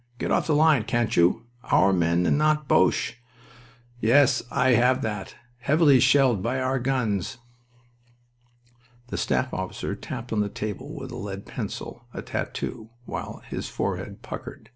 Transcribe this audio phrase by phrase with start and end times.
[0.17, 1.45] Get off the line, can't you?...
[1.65, 3.17] 'Our men and not Boches.'
[3.99, 5.35] Yes, I have that.
[5.59, 7.37] 'Heavily shelled by our guns.'"
[9.09, 13.69] The staff officer tapped on the table with a lead pencil a tattoo, while his
[13.69, 14.69] forehead puckered.